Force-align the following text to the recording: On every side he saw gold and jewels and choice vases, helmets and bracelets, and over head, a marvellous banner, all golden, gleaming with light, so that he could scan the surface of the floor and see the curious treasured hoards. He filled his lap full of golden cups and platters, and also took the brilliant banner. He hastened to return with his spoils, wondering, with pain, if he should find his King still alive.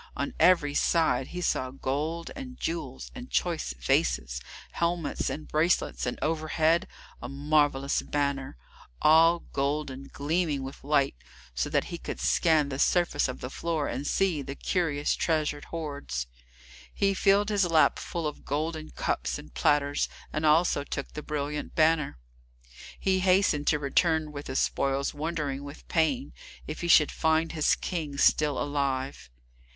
On 0.17 0.33
every 0.39 0.73
side 0.73 1.27
he 1.27 1.41
saw 1.41 1.69
gold 1.69 2.31
and 2.35 2.59
jewels 2.59 3.11
and 3.13 3.29
choice 3.29 3.71
vases, 3.79 4.41
helmets 4.71 5.29
and 5.29 5.47
bracelets, 5.47 6.07
and 6.07 6.17
over 6.23 6.47
head, 6.47 6.87
a 7.21 7.29
marvellous 7.29 8.01
banner, 8.01 8.57
all 8.99 9.43
golden, 9.53 10.09
gleaming 10.11 10.63
with 10.63 10.83
light, 10.83 11.13
so 11.53 11.69
that 11.69 11.83
he 11.93 11.99
could 11.99 12.19
scan 12.19 12.69
the 12.69 12.79
surface 12.79 13.27
of 13.27 13.41
the 13.41 13.49
floor 13.51 13.87
and 13.87 14.07
see 14.07 14.41
the 14.41 14.55
curious 14.55 15.13
treasured 15.13 15.65
hoards. 15.65 16.25
He 16.91 17.13
filled 17.13 17.49
his 17.49 17.65
lap 17.65 17.99
full 17.99 18.25
of 18.25 18.43
golden 18.43 18.89
cups 18.89 19.37
and 19.37 19.53
platters, 19.53 20.09
and 20.33 20.47
also 20.47 20.83
took 20.83 21.11
the 21.13 21.21
brilliant 21.21 21.75
banner. 21.75 22.17
He 22.99 23.19
hastened 23.19 23.67
to 23.67 23.77
return 23.77 24.31
with 24.31 24.47
his 24.47 24.57
spoils, 24.61 25.13
wondering, 25.13 25.63
with 25.63 25.87
pain, 25.87 26.33
if 26.65 26.81
he 26.81 26.87
should 26.87 27.11
find 27.11 27.51
his 27.51 27.75
King 27.75 28.17
still 28.17 28.59
alive. 28.59 29.29